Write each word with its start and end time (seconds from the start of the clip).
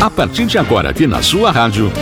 A 0.00 0.10
partir 0.10 0.46
de 0.46 0.58
agora, 0.58 0.90
aqui 0.90 1.06
na 1.06 1.22
sua 1.22 1.50
rádio. 1.50 1.92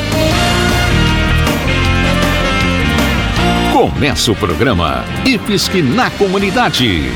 Começa 3.72 4.33
o 4.33 4.36
programa 4.36 5.04
IFSC 5.25 5.83
na 5.83 6.10
Comunidade. 6.10 7.10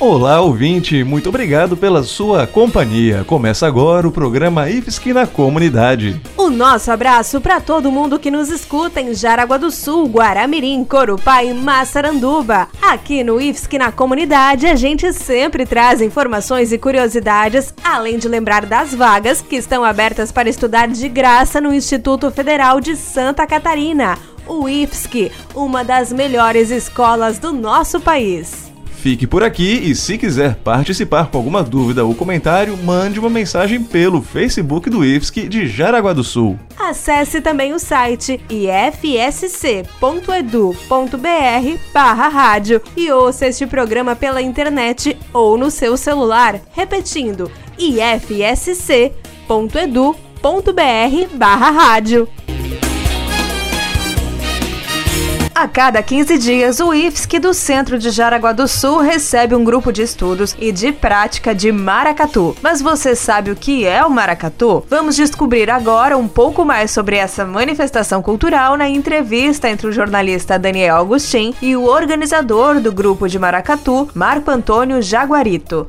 Olá, 0.00 0.40
ouvinte, 0.40 1.04
muito 1.04 1.28
obrigado 1.28 1.76
pela 1.76 2.02
sua 2.02 2.46
companhia. 2.46 3.22
Começa 3.26 3.66
agora 3.66 4.08
o 4.08 4.10
programa 4.10 4.70
IFSC 4.70 5.12
na 5.12 5.26
Comunidade. 5.26 6.18
O 6.38 6.48
nosso 6.48 6.90
abraço 6.90 7.38
para 7.38 7.60
todo 7.60 7.92
mundo 7.92 8.18
que 8.18 8.30
nos 8.30 8.48
escuta 8.48 8.98
em 8.98 9.12
Jaraguá 9.12 9.58
do 9.58 9.70
Sul, 9.70 10.08
Guaramirim, 10.08 10.82
Corupá 10.84 11.44
e 11.44 11.52
Massaranduba. 11.52 12.68
Aqui 12.80 13.22
no 13.22 13.38
IFSC 13.38 13.76
na 13.76 13.92
Comunidade, 13.92 14.66
a 14.66 14.74
gente 14.74 15.12
sempre 15.12 15.66
traz 15.66 16.00
informações 16.00 16.72
e 16.72 16.78
curiosidades, 16.78 17.74
além 17.84 18.16
de 18.16 18.26
lembrar 18.26 18.64
das 18.64 18.94
vagas 18.94 19.42
que 19.42 19.56
estão 19.56 19.84
abertas 19.84 20.32
para 20.32 20.48
estudar 20.48 20.88
de 20.88 21.10
graça 21.10 21.60
no 21.60 21.74
Instituto 21.74 22.30
Federal 22.30 22.80
de 22.80 22.96
Santa 22.96 23.46
Catarina, 23.46 24.16
o 24.48 24.66
IFSC, 24.66 25.30
uma 25.54 25.84
das 25.84 26.10
melhores 26.10 26.70
escolas 26.70 27.38
do 27.38 27.52
nosso 27.52 28.00
país. 28.00 28.69
Fique 29.00 29.26
por 29.26 29.42
aqui 29.42 29.80
e 29.82 29.94
se 29.94 30.18
quiser 30.18 30.56
participar 30.56 31.30
com 31.30 31.38
alguma 31.38 31.62
dúvida 31.62 32.04
ou 32.04 32.14
comentário, 32.14 32.76
mande 32.76 33.18
uma 33.18 33.30
mensagem 33.30 33.82
pelo 33.82 34.20
Facebook 34.20 34.90
do 34.90 35.02
IFSC 35.02 35.48
de 35.48 35.66
Jaraguá 35.66 36.12
do 36.12 36.22
Sul. 36.22 36.58
Acesse 36.78 37.40
também 37.40 37.72
o 37.72 37.78
site 37.78 38.38
ifsc.edu.br 38.50 39.88
barra 41.94 42.28
rádio 42.28 42.82
e 42.94 43.10
ouça 43.10 43.46
este 43.46 43.66
programa 43.66 44.14
pela 44.14 44.42
internet 44.42 45.16
ou 45.32 45.56
no 45.56 45.70
seu 45.70 45.96
celular, 45.96 46.60
repetindo 46.70 47.50
ifsc.edu.br 47.78 49.10
barra 51.36 51.70
rádio. 51.70 52.28
A 55.60 55.68
cada 55.68 56.02
15 56.02 56.38
dias, 56.38 56.80
o 56.80 56.94
IFSC 56.94 57.38
do 57.38 57.52
Centro 57.52 57.98
de 57.98 58.08
Jaraguá 58.08 58.50
do 58.50 58.66
Sul 58.66 58.96
recebe 58.96 59.54
um 59.54 59.62
grupo 59.62 59.92
de 59.92 60.00
estudos 60.00 60.56
e 60.58 60.72
de 60.72 60.90
prática 60.90 61.54
de 61.54 61.70
maracatu. 61.70 62.56
Mas 62.62 62.80
você 62.80 63.14
sabe 63.14 63.50
o 63.50 63.54
que 63.54 63.86
é 63.86 64.02
o 64.02 64.08
maracatu? 64.08 64.82
Vamos 64.88 65.16
descobrir 65.16 65.68
agora 65.68 66.16
um 66.16 66.26
pouco 66.26 66.64
mais 66.64 66.90
sobre 66.92 67.16
essa 67.16 67.44
manifestação 67.44 68.22
cultural 68.22 68.74
na 68.78 68.88
entrevista 68.88 69.68
entre 69.68 69.86
o 69.86 69.92
jornalista 69.92 70.58
Daniel 70.58 70.96
Agostin 70.96 71.54
e 71.60 71.76
o 71.76 71.84
organizador 71.84 72.80
do 72.80 72.90
grupo 72.90 73.28
de 73.28 73.38
maracatu, 73.38 74.08
Marco 74.14 74.50
Antônio 74.50 75.02
Jaguarito. 75.02 75.86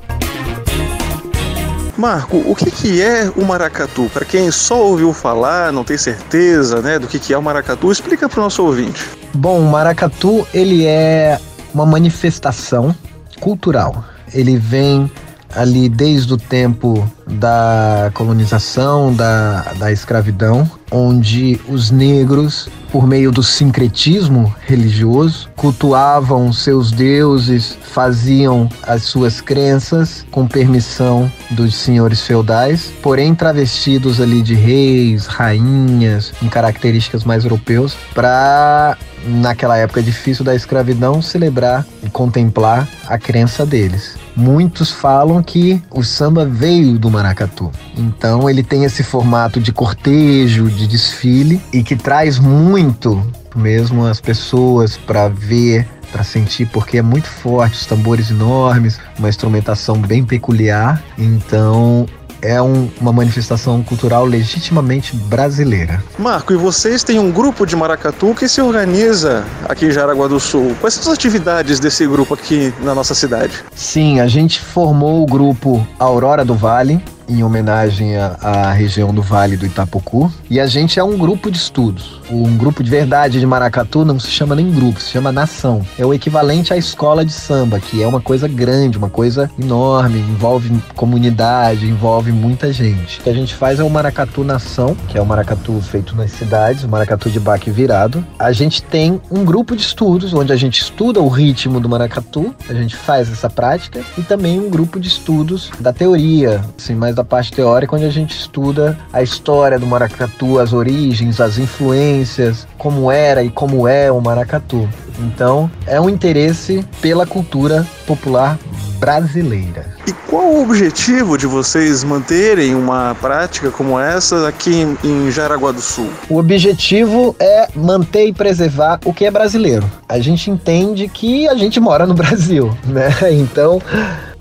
Marco, 1.96 2.44
o 2.46 2.54
que, 2.54 2.70
que 2.70 3.02
é 3.02 3.32
o 3.38 3.46
maracatu? 3.46 4.12
Para 4.14 4.26
quem 4.26 4.52
só 4.52 4.82
ouviu 4.82 5.14
falar, 5.14 5.72
não 5.72 5.86
tem 5.86 5.98
certeza 5.98 6.82
né, 6.82 7.00
do 7.00 7.08
que, 7.08 7.18
que 7.18 7.34
é 7.34 7.38
o 7.38 7.42
maracatu, 7.42 7.90
explica 7.90 8.28
para 8.28 8.40
o 8.42 8.44
nosso 8.44 8.66
ouvinte. 8.66 9.21
Bom, 9.34 9.60
o 9.60 9.72
maracatu 9.72 10.46
ele 10.54 10.86
é 10.86 11.40
uma 11.74 11.86
manifestação 11.86 12.96
cultural. 13.40 14.04
Ele 14.34 14.58
vem 14.58 15.10
ali 15.56 15.90
desde 15.90 16.34
o 16.34 16.38
tempo 16.38 17.10
da 17.28 18.12
colonização, 18.14 19.14
da, 19.14 19.74
da 19.78 19.92
escravidão, 19.92 20.70
onde 20.90 21.60
os 21.68 21.92
negros 21.92 22.70
por 22.92 23.08
meio 23.08 23.32
do 23.32 23.42
sincretismo 23.42 24.54
religioso, 24.62 25.50
cultuavam 25.56 26.52
seus 26.52 26.92
deuses, 26.92 27.78
faziam 27.82 28.70
as 28.84 29.04
suas 29.04 29.40
crenças 29.40 30.26
com 30.30 30.48
permissão 30.48 31.32
dos 31.52 31.76
senhores 31.76 32.22
feudais, 32.22 32.92
porém 33.02 33.34
travestidos 33.34 34.20
ali 34.20 34.42
de 34.42 34.54
reis, 34.54 35.26
rainhas, 35.26 36.34
em 36.42 36.50
características 36.50 37.24
mais 37.24 37.44
europeus, 37.44 37.96
para 38.14 38.98
naquela 39.26 39.78
época 39.78 40.02
difícil 40.02 40.44
da 40.44 40.56
escravidão 40.56 41.22
celebrar 41.22 41.86
e 42.04 42.10
contemplar 42.10 42.88
a 43.08 43.18
crença 43.18 43.66
deles. 43.66 44.18
Muitos 44.36 44.92
falam 44.92 45.42
que 45.44 45.82
o 45.92 46.04
samba 46.04 46.46
veio 46.46 46.98
do 46.98 47.10
maracatu. 47.10 47.72
Então 47.98 48.50
ele 48.50 48.64
tem 48.64 48.84
esse 48.84 49.04
formato 49.04 49.60
de 49.60 49.72
cortejo, 49.72 50.70
de 50.70 50.88
desfile 50.88 51.62
e 51.74 51.84
que 51.84 51.96
traz 51.96 52.40
muito 52.40 53.24
mesmo 53.56 54.06
as 54.06 54.22
pessoas 54.22 54.98
para 54.98 55.28
ver, 55.28 55.88
para 56.12 56.24
sentir, 56.24 56.68
porque 56.68 56.98
é 56.98 57.02
muito 57.02 57.28
forte, 57.28 57.76
os 57.76 57.86
tambores 57.86 58.32
enormes, 58.32 59.00
uma 59.18 59.30
instrumentação 59.30 59.98
bem 59.98 60.24
peculiar. 60.24 61.02
Então 61.18 62.06
é 62.42 62.62
um, 62.62 62.90
uma 63.00 63.14
manifestação 63.14 63.84
cultural 63.84 64.26
legitimamente 64.26 65.16
brasileira. 65.16 66.04
Marco, 66.18 66.54
e 66.54 66.56
vocês 66.58 67.04
têm 67.04 67.20
um 67.20 67.32
grupo 67.32 67.66
de 67.66 67.76
maracatu 67.76 68.34
que 68.34 68.48
se 68.48 68.62
organiza 68.62 69.46
aqui 69.68 69.86
em 69.86 69.92
Jaraguá 69.92 70.28
do 70.28 70.40
Sul. 70.40 70.76
Quais 70.80 70.96
são 70.96 71.12
as 71.12 71.18
atividades 71.18 71.80
desse 71.80 72.06
grupo 72.08 72.34
aqui 72.34 72.74
na 72.82 72.96
nossa 72.96 73.14
cidade? 73.14 73.64
Sim, 73.76 74.20
a 74.20 74.28
gente 74.28 74.60
formou 74.60 75.22
o 75.22 75.26
grupo 75.26 75.86
Aurora 76.00 76.44
do 76.44 76.56
Vale, 76.56 77.04
em 77.28 77.44
homenagem 77.44 78.16
à, 78.18 78.72
região 78.72 79.14
do 79.14 79.22
Vale 79.22 79.58
do 79.58 79.66
Itapocu. 79.66 80.32
E 80.50 80.60
a 80.60 80.66
gente 80.66 81.00
é 81.00 81.04
um 81.04 81.18
grupo 81.18 81.52
de 81.52 81.58
estudos. 81.58 82.22
Um 82.30 82.56
grupo 82.58 82.84
de 82.84 82.90
verdade 82.90 83.40
de 83.40 83.46
maracatu 83.46 84.06
não 84.06 84.20
se 84.20 84.30
chama 84.30 84.56
nem 84.56 84.72
grupo, 84.72 85.00
se 85.00 85.12
chama 85.12 85.32
nação. 85.32 85.86
É 85.98 86.06
o 86.06 86.14
equivalente 86.14 86.74
à 86.74 86.78
escola 86.78 87.26
de 87.26 87.34
samba, 87.34 87.80
que 87.80 88.02
é 88.02 88.08
uma 88.08 88.22
coisa 88.22 88.48
grande, 88.48 88.98
uma 88.98 89.10
coisa 89.10 89.50
enorme, 89.60 90.20
envolve 90.20 90.72
comunidade, 90.96 91.88
envolve 91.88 92.32
muita 92.32 92.72
gente. 92.72 93.20
O 93.20 93.24
que 93.24 93.30
a 93.30 93.34
gente 93.34 93.54
faz 93.54 93.80
é 93.80 93.84
o 93.84 93.90
maracatu 93.90 94.44
nação, 94.44 94.96
que 95.08 95.18
é 95.18 95.22
o 95.22 95.26
maracatu 95.26 95.80
feito 95.82 96.16
nas 96.16 96.32
cidades, 96.32 96.84
o 96.84 96.90
maracatu 96.90 97.30
de 97.30 97.40
baque 97.40 97.70
virado. 97.70 98.26
A 98.40 98.52
gente 98.52 98.82
tem 98.82 99.22
um 99.30 99.44
grupo 99.44 99.76
de 99.76 99.82
estudos 99.82 100.34
onde 100.34 100.54
a 100.54 100.56
gente 100.56 100.82
estuda 100.82 101.20
o 101.20 101.28
ritmo 101.28 101.80
do 101.80 101.90
maracatu, 101.90 102.54
a 102.70 102.74
gente 102.74 102.96
faz 102.96 103.32
essa 103.32 103.50
prática, 103.50 104.02
e 104.18 104.22
também 104.22 104.60
um 104.60 104.70
grupo 104.70 105.00
de 105.00 105.08
estudos 105.08 105.70
da 105.80 105.92
teoria, 105.92 106.62
assim, 106.78 106.96
mais 106.96 107.11
da 107.14 107.24
parte 107.24 107.52
teórica, 107.52 107.96
onde 107.96 108.06
a 108.06 108.12
gente 108.12 108.38
estuda 108.38 108.98
a 109.12 109.22
história 109.22 109.78
do 109.78 109.86
maracatu, 109.86 110.60
as 110.60 110.74
origens, 110.74 111.40
as 111.40 111.58
influências, 111.58 112.68
como 112.78 113.12
era 113.12 113.44
e 113.44 113.50
como 113.50 113.88
é 113.88 114.12
o 114.12 114.22
maracatu. 114.22 114.88
Então, 115.20 115.70
é 115.86 116.00
um 116.00 116.10
interesse 116.10 116.86
pela 117.02 117.26
cultura 117.26 117.86
popular 118.08 118.58
brasileira. 119.02 119.86
E 120.06 120.14
qual 120.14 120.46
o 120.46 120.62
objetivo 120.62 121.36
de 121.36 121.48
vocês 121.48 122.04
manterem 122.04 122.76
uma 122.76 123.16
prática 123.20 123.72
como 123.72 124.00
essa 124.00 124.48
aqui 124.48 124.86
em 125.04 125.32
Jaraguá 125.32 125.72
do 125.72 125.82
Sul? 125.82 126.08
O 126.30 126.38
objetivo 126.38 127.36
é 127.40 127.68
manter 127.76 128.28
e 128.28 128.34
preservar 128.34 129.00
o 129.04 129.12
que 129.12 129.26
é 129.26 129.32
brasileiro. 129.32 129.90
A 130.08 130.20
gente 130.20 130.52
entende 130.52 131.08
que 131.08 131.48
a 131.48 131.56
gente 131.56 131.80
mora 131.80 132.06
no 132.06 132.14
Brasil, 132.16 132.76
né? 132.86 133.10
Então, 133.32 133.82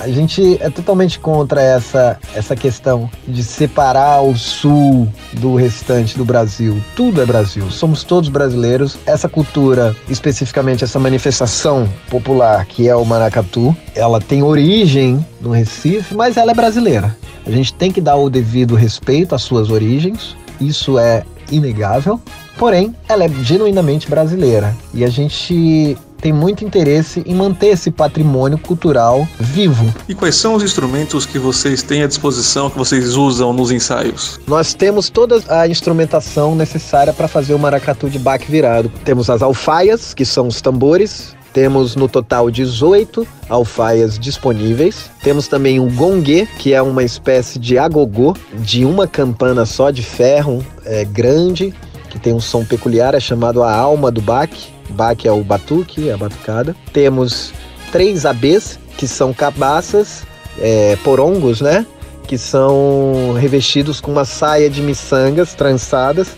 a 0.01 0.09
gente 0.09 0.57
é 0.61 0.71
totalmente 0.71 1.21
contra 1.21 1.61
essa, 1.61 2.19
essa 2.35 2.57
questão 2.57 3.09
de 3.29 3.45
separar 3.45 4.23
o 4.23 4.37
sul 4.37 5.07
do 5.35 5.55
restante 5.55 6.17
do 6.17 6.25
Brasil. 6.25 6.81
Tudo 6.97 7.21
é 7.21 7.27
Brasil, 7.27 7.71
somos 7.71 8.03
todos 8.03 8.31
brasileiros. 8.31 8.97
Essa 9.05 9.29
cultura, 9.29 9.95
especificamente 10.09 10.83
essa 10.83 10.99
manifestação 10.99 11.89
popular 12.09 12.65
que 12.65 12.89
é 12.89 12.97
o 12.97 13.05
maracatu, 13.05 13.77
ela 13.95 14.21
tem 14.21 14.43
origem 14.43 15.25
no 15.41 15.51
Recife, 15.51 16.15
mas 16.15 16.37
ela 16.37 16.53
é 16.53 16.55
brasileira. 16.55 17.17
A 17.47 17.51
gente 17.51 17.75
tem 17.75 17.93
que 17.93 18.01
dar 18.01 18.17
o 18.17 18.31
devido 18.31 18.75
respeito 18.75 19.35
às 19.35 19.43
suas 19.43 19.71
origens, 19.71 20.35
isso 20.61 20.99
é 20.99 21.25
inegável. 21.51 22.21
Porém, 22.57 22.95
ela 23.09 23.25
é 23.25 23.29
genuinamente 23.43 24.09
brasileira 24.09 24.75
e 24.93 25.05
a 25.05 25.09
gente 25.09 25.97
tem 26.21 26.33
muito 26.33 26.65
interesse 26.65 27.23
em 27.27 27.35
manter 27.35 27.69
esse 27.69 27.91
patrimônio 27.91 28.59
cultural 28.59 29.27
vivo. 29.39 29.93
E 30.09 30.15
quais 30.15 30.37
são 30.37 30.55
os 30.55 30.63
instrumentos 30.63 31.27
que 31.27 31.39
vocês 31.39 31.83
têm 31.83 32.03
à 32.03 32.07
disposição, 32.07 32.71
que 32.71 32.79
vocês 32.79 33.17
usam 33.17 33.53
nos 33.53 33.71
ensaios? 33.71 34.39
Nós 34.47 34.75
temos 34.75 35.09
toda 35.09 35.43
a 35.49 35.67
instrumentação 35.67 36.55
necessária 36.55 37.13
para 37.13 37.29
fazer 37.29 37.55
o 37.55 37.59
maracatu 37.59 38.09
de 38.09 38.19
baque 38.19 38.51
virado. 38.51 38.91
Temos 39.05 39.31
as 39.31 39.43
alfaias, 39.43 40.15
que 40.15 40.25
são 40.25 40.47
os 40.47 40.61
tambores, 40.61 41.35
temos 41.53 41.97
no 41.97 42.09
total 42.09 42.51
18 42.51 43.27
alfaias 43.49 44.19
disponíveis. 44.19 45.11
Temos 45.23 45.49
também 45.49 45.81
um 45.81 45.93
gongue, 45.95 46.47
que 46.59 46.73
é 46.73 46.81
uma 46.81 47.03
espécie 47.03 47.59
de 47.59 47.77
agogô 47.77 48.37
de 48.55 48.85
uma 48.85 49.07
campana 49.07 49.67
só 49.67 49.91
de 49.91 50.03
ferro 50.03 50.65
é, 50.85 51.05
grande, 51.05 51.75
que 52.09 52.19
tem 52.19 52.33
um 52.33 52.41
som 52.41 52.65
peculiar, 52.65 53.15
é 53.15 53.21
chamado 53.21 53.63
a 53.63 53.73
alma 53.73 54.11
do 54.11 54.21
baque. 54.21 54.80
Baque 54.91 55.27
é 55.29 55.33
o 55.33 55.43
batuque, 55.43 56.11
a 56.11 56.17
batucada. 56.17 56.75
Temos 56.93 57.53
três 57.91 58.27
abês, 58.27 58.79
que 58.97 59.07
são 59.07 59.33
cabaças, 59.33 60.23
é, 60.59 60.97
porongos, 61.03 61.61
né? 61.61 61.87
Que 62.27 62.37
são 62.39 63.35
revestidos 63.39 64.01
com 64.01 64.13
uma 64.13 64.25
saia 64.25 64.71
de 64.71 64.83
miçangas 64.83 65.55
trançadas, 65.55 66.29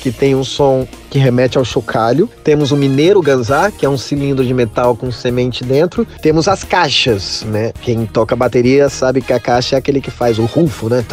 que 0.00 0.10
tem 0.10 0.34
um 0.34 0.44
som 0.44 0.86
que 1.10 1.18
remete 1.18 1.58
ao 1.58 1.64
chocalho. 1.64 2.28
Temos 2.44 2.72
o 2.72 2.76
mineiro 2.76 3.20
ganzá, 3.20 3.70
que 3.70 3.84
é 3.84 3.88
um 3.88 3.98
cilindro 3.98 4.44
de 4.44 4.54
metal 4.54 4.96
com 4.96 5.10
semente 5.10 5.64
dentro. 5.64 6.06
Temos 6.22 6.48
as 6.48 6.64
caixas, 6.64 7.42
né? 7.42 7.72
Quem 7.82 8.06
toca 8.06 8.36
bateria 8.36 8.88
sabe 8.88 9.20
que 9.20 9.32
a 9.32 9.40
caixa 9.40 9.76
é 9.76 9.78
aquele 9.78 10.00
que 10.00 10.10
faz 10.10 10.38
o 10.38 10.44
rufo, 10.44 10.88
né? 10.88 11.04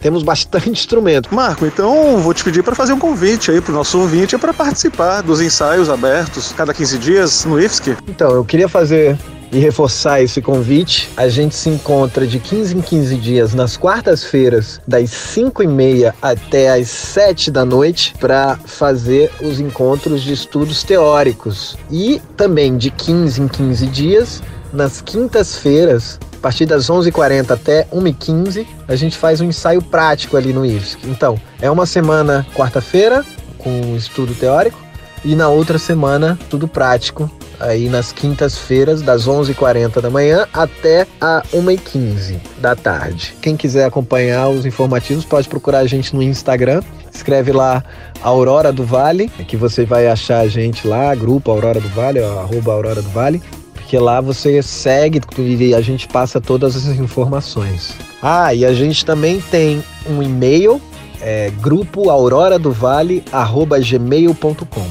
Temos 0.00 0.22
bastante 0.22 0.70
instrumento. 0.70 1.34
Marco, 1.34 1.66
então 1.66 2.18
vou 2.18 2.34
te 2.34 2.44
pedir 2.44 2.62
para 2.62 2.74
fazer 2.74 2.92
um 2.92 2.98
convite 2.98 3.50
aí 3.50 3.60
pro 3.60 3.72
nosso 3.72 3.98
ouvinte 3.98 4.36
para 4.38 4.52
participar 4.54 5.22
dos 5.22 5.40
ensaios 5.40 5.88
abertos 5.88 6.52
cada 6.52 6.72
15 6.72 6.98
dias 6.98 7.44
no 7.44 7.60
IFSC. 7.60 7.96
Então, 8.08 8.30
eu 8.30 8.44
queria 8.44 8.68
fazer 8.68 9.18
e 9.50 9.58
reforçar 9.58 10.20
esse 10.20 10.42
convite, 10.42 11.08
a 11.16 11.28
gente 11.28 11.54
se 11.54 11.68
encontra 11.68 12.26
de 12.26 12.38
15 12.38 12.76
em 12.76 12.80
15 12.80 13.16
dias 13.16 13.54
nas 13.54 13.76
quartas-feiras, 13.76 14.80
das 14.86 15.10
5 15.10 15.62
e 15.62 15.66
meia 15.66 16.14
até 16.20 16.70
as 16.70 16.88
7 16.88 17.50
da 17.50 17.64
noite, 17.64 18.14
para 18.20 18.56
fazer 18.64 19.30
os 19.42 19.58
encontros 19.58 20.22
de 20.22 20.32
estudos 20.32 20.82
teóricos. 20.82 21.76
E 21.90 22.20
também 22.36 22.76
de 22.76 22.90
15 22.90 23.40
em 23.40 23.48
15 23.48 23.86
dias, 23.86 24.42
nas 24.72 25.00
quintas-feiras, 25.00 26.18
a 26.38 26.40
partir 26.40 26.66
das 26.66 26.88
11h40 26.88 27.50
até 27.50 27.84
1h15, 27.92 28.64
a 28.86 28.94
gente 28.94 29.18
faz 29.18 29.40
um 29.40 29.46
ensaio 29.46 29.82
prático 29.82 30.36
ali 30.36 30.52
no 30.52 30.64
IFSC. 30.64 31.00
Então, 31.06 31.38
é 31.60 31.68
uma 31.68 31.84
semana 31.84 32.46
quarta-feira, 32.54 33.24
com 33.58 33.96
estudo 33.96 34.32
teórico, 34.34 34.78
e 35.24 35.34
na 35.34 35.48
outra 35.48 35.78
semana, 35.78 36.38
tudo 36.48 36.68
prático, 36.68 37.28
aí 37.58 37.88
nas 37.88 38.12
quintas-feiras, 38.12 39.02
das 39.02 39.26
11h40 39.26 40.00
da 40.00 40.10
manhã 40.10 40.46
até 40.52 41.08
a 41.20 41.42
1h15 41.52 42.36
da 42.58 42.76
tarde. 42.76 43.34
Quem 43.42 43.56
quiser 43.56 43.84
acompanhar 43.84 44.48
os 44.48 44.64
informativos 44.64 45.24
pode 45.24 45.48
procurar 45.48 45.80
a 45.80 45.86
gente 45.88 46.14
no 46.14 46.22
Instagram. 46.22 46.80
Escreve 47.12 47.50
lá 47.50 47.82
Aurora 48.22 48.72
do 48.72 48.84
Vale, 48.84 49.28
que 49.28 49.56
você 49.56 49.84
vai 49.84 50.06
achar 50.06 50.38
a 50.38 50.48
gente 50.48 50.86
lá, 50.86 51.12
grupo 51.16 51.50
Aurora 51.50 51.80
do 51.80 51.88
Vale, 51.88 52.20
arroba 52.22 52.72
Aurora 52.72 53.02
do 53.02 53.08
Vale, 53.08 53.42
porque 53.88 53.98
lá 53.98 54.20
você 54.20 54.62
segue 54.62 55.18
e 55.38 55.74
a 55.74 55.80
gente 55.80 56.06
passa 56.08 56.38
todas 56.38 56.76
as 56.76 56.98
informações. 56.98 57.96
Ah, 58.20 58.52
e 58.52 58.66
a 58.66 58.74
gente 58.74 59.02
também 59.02 59.40
tem 59.40 59.82
um 60.06 60.22
e-mail, 60.22 60.78
é, 61.22 61.50
grupo 61.62 62.10
Aurora 62.10 62.58
do 62.58 62.70
Vale, 62.70 63.24
arroba 63.32 63.80
gmail.com. 63.80 64.86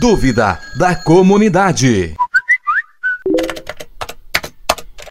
Dúvida 0.00 0.58
da 0.76 0.96
comunidade. 0.96 2.16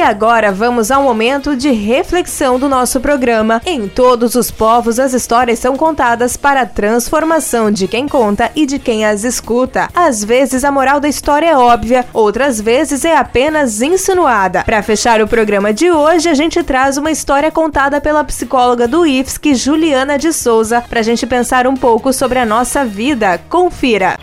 E 0.01 0.03
agora 0.03 0.51
vamos 0.51 0.91
ao 0.91 1.03
momento 1.03 1.55
de 1.55 1.71
reflexão 1.73 2.59
do 2.59 2.71
nosso 2.71 3.01
programa. 3.01 3.61
Em 3.67 3.87
todos 3.87 4.35
os 4.35 4.51
povos, 4.51 4.99
as 4.99 5.13
histórias 5.13 5.59
são 5.59 5.77
contadas 5.77 6.39
para 6.39 6.63
a 6.63 6.67
transformação 6.67 7.71
de 7.71 7.87
quem 7.87 8.09
conta 8.09 8.51
e 8.57 8.65
de 8.65 8.79
quem 8.79 9.05
as 9.05 9.25
escuta. 9.25 9.91
Às 9.95 10.25
vezes 10.25 10.65
a 10.65 10.73
moral 10.73 11.01
da 11.01 11.09
história 11.09 11.49
é 11.49 11.55
óbvia, 11.55 12.07
outras 12.15 12.59
vezes 12.59 13.05
é 13.05 13.15
apenas 13.15 13.83
insinuada. 13.83 14.65
Para 14.65 14.83
fechar 14.83 15.21
o 15.21 15.29
programa 15.29 15.71
de 15.71 15.91
hoje, 15.91 16.31
a 16.31 16.35
gente 16.35 16.63
traz 16.63 16.97
uma 16.97 17.11
história 17.11 17.51
contada 17.51 18.01
pela 18.01 18.25
psicóloga 18.25 18.89
do 18.89 19.05
IFSC, 19.05 19.55
Juliana 19.55 20.17
de 20.17 20.33
Souza, 20.33 20.81
para 20.81 21.01
a 21.01 21.03
gente 21.05 21.27
pensar 21.27 21.67
um 21.67 21.77
pouco 21.77 22.11
sobre 22.11 22.39
a 22.39 22.47
nossa 22.47 22.87
vida. 22.87 23.39
Confira! 23.51 24.17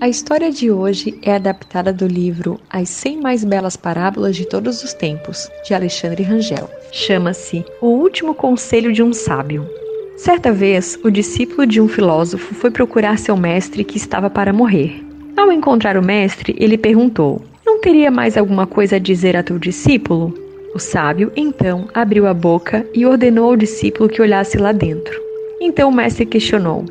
A 0.00 0.08
história 0.08 0.52
de 0.52 0.70
hoje 0.70 1.18
é 1.22 1.34
adaptada 1.34 1.92
do 1.92 2.06
livro 2.06 2.60
As 2.70 2.88
100 2.88 3.20
Mais 3.20 3.42
Belas 3.42 3.76
Parábolas 3.76 4.36
de 4.36 4.46
Todos 4.46 4.84
os 4.84 4.94
Tempos, 4.94 5.50
de 5.66 5.74
Alexandre 5.74 6.22
Rangel. 6.22 6.70
Chama-se 6.92 7.64
O 7.82 7.88
Último 7.88 8.32
Conselho 8.32 8.92
de 8.92 9.02
um 9.02 9.12
Sábio. 9.12 9.68
Certa 10.16 10.52
vez, 10.52 10.96
o 11.02 11.10
discípulo 11.10 11.66
de 11.66 11.80
um 11.80 11.88
filósofo 11.88 12.54
foi 12.54 12.70
procurar 12.70 13.18
seu 13.18 13.36
mestre 13.36 13.82
que 13.82 13.96
estava 13.96 14.30
para 14.30 14.52
morrer. 14.52 15.04
Ao 15.36 15.50
encontrar 15.50 15.96
o 15.96 16.02
mestre, 16.02 16.54
ele 16.60 16.78
perguntou: 16.78 17.42
Não 17.66 17.80
teria 17.80 18.08
mais 18.08 18.36
alguma 18.36 18.68
coisa 18.68 18.96
a 18.96 19.00
dizer 19.00 19.36
a 19.36 19.42
teu 19.42 19.58
discípulo? 19.58 20.32
O 20.76 20.78
sábio, 20.78 21.32
então, 21.34 21.88
abriu 21.92 22.28
a 22.28 22.34
boca 22.34 22.86
e 22.94 23.04
ordenou 23.04 23.46
ao 23.46 23.56
discípulo 23.56 24.08
que 24.08 24.22
olhasse 24.22 24.58
lá 24.58 24.70
dentro. 24.70 25.20
Então 25.60 25.88
o 25.88 25.92
mestre 25.92 26.24
questionou: 26.24 26.84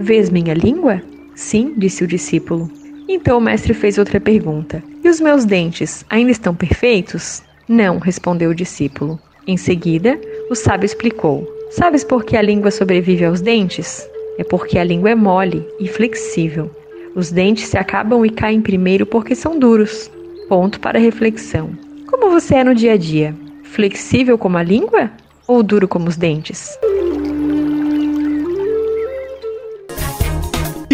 Vês 0.00 0.30
minha 0.30 0.54
língua? 0.54 1.02
Sim, 1.34 1.74
disse 1.76 2.04
o 2.04 2.06
discípulo. 2.06 2.70
Então 3.08 3.38
o 3.38 3.40
mestre 3.40 3.74
fez 3.74 3.98
outra 3.98 4.20
pergunta: 4.20 4.82
E 5.02 5.08
os 5.08 5.20
meus 5.20 5.44
dentes 5.44 6.04
ainda 6.08 6.30
estão 6.30 6.54
perfeitos? 6.54 7.42
Não, 7.68 7.98
respondeu 7.98 8.50
o 8.50 8.54
discípulo. 8.54 9.18
Em 9.46 9.56
seguida, 9.56 10.18
o 10.50 10.54
sábio 10.54 10.86
explicou: 10.86 11.46
Sabes 11.70 12.04
por 12.04 12.24
que 12.24 12.36
a 12.36 12.42
língua 12.42 12.70
sobrevive 12.70 13.24
aos 13.24 13.40
dentes? 13.40 14.08
É 14.38 14.44
porque 14.44 14.78
a 14.78 14.84
língua 14.84 15.10
é 15.10 15.14
mole 15.14 15.66
e 15.78 15.86
flexível. 15.86 16.70
Os 17.14 17.30
dentes 17.30 17.68
se 17.68 17.78
acabam 17.78 18.24
e 18.24 18.30
caem 18.30 18.60
primeiro 18.60 19.06
porque 19.06 19.34
são 19.34 19.58
duros. 19.58 20.10
Ponto 20.48 20.80
para 20.80 20.98
reflexão. 20.98 21.70
Como 22.06 22.30
você 22.30 22.56
é 22.56 22.64
no 22.64 22.74
dia 22.74 22.92
a 22.92 22.96
dia? 22.96 23.34
Flexível 23.62 24.36
como 24.36 24.58
a 24.58 24.62
língua 24.62 25.10
ou 25.46 25.62
duro 25.62 25.86
como 25.86 26.08
os 26.08 26.16
dentes? 26.16 26.76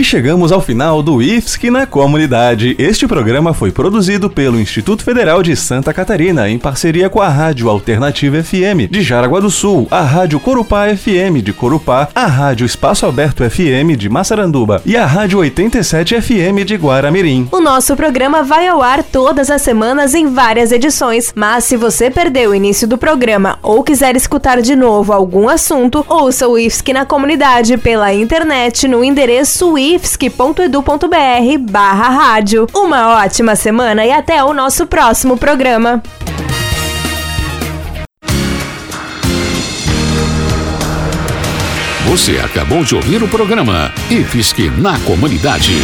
E 0.01 0.05
chegamos 0.05 0.51
ao 0.51 0.63
final 0.63 1.03
do 1.03 1.21
IFSC 1.21 1.71
na 1.71 1.87
comunidade. 1.87 2.75
Este 2.79 3.07
programa 3.07 3.53
foi 3.53 3.71
produzido 3.71 4.31
pelo 4.31 4.59
Instituto 4.59 5.05
Federal 5.05 5.43
de 5.43 5.55
Santa 5.55 5.93
Catarina 5.93 6.49
em 6.49 6.59
parceria 6.59 7.11
com 7.11 7.21
a 7.21 7.29
Rádio 7.29 7.69
Alternativa 7.69 8.43
FM 8.43 8.89
de 8.91 9.03
Jaraguá 9.03 9.41
do 9.41 9.51
Sul, 9.51 9.87
a 9.91 10.01
Rádio 10.01 10.41
Corupá 10.41 10.87
FM 10.97 11.43
de 11.45 11.53
Corupá, 11.53 12.09
a 12.15 12.25
Rádio 12.25 12.65
Espaço 12.65 13.05
Aberto 13.05 13.45
FM 13.45 13.95
de 13.95 14.09
Massaranduba 14.09 14.81
e 14.87 14.97
a 14.97 15.05
Rádio 15.05 15.41
87 15.41 16.19
FM 16.19 16.65
de 16.65 16.77
Guaramirim. 16.77 17.47
O 17.53 17.61
nosso 17.61 17.95
programa 17.95 18.43
vai 18.43 18.69
ao 18.69 18.81
ar 18.81 19.03
todas 19.03 19.51
as 19.51 19.61
semanas 19.61 20.15
em 20.15 20.29
várias 20.29 20.73
edições, 20.73 21.31
mas 21.37 21.65
se 21.65 21.77
você 21.77 22.11
perdeu 22.11 22.53
o 22.53 22.55
início 22.55 22.89
do 22.89 22.97
programa 22.97 23.59
ou 23.63 23.85
quiser 23.85 24.17
escutar 24.17 24.63
de 24.63 24.75
novo 24.75 25.13
algum 25.13 25.47
assunto, 25.47 26.03
ouça 26.09 26.49
o 26.49 26.59
IFSC 26.59 26.91
na 26.95 27.05
comunidade 27.05 27.77
pela 27.77 28.15
internet 28.15 28.89
no 28.89 29.05
endereço 29.05 29.77
IFSC 29.77 29.90
ifsc.edu.br 29.95 31.59
barra 31.69 32.09
rádio. 32.09 32.67
Uma 32.73 33.25
ótima 33.25 33.57
semana 33.57 34.07
e 34.07 34.13
até 34.13 34.43
o 34.45 34.53
nosso 34.55 34.87
próximo 34.87 35.37
programa. 35.37 36.03
Você 42.07 42.39
acabou 42.39 42.85
de 42.85 42.95
ouvir 42.95 43.23
o 43.23 43.29
programa 43.29 43.93
IFSC 44.11 44.71
na 44.79 44.99
Comunidade. 45.01 45.75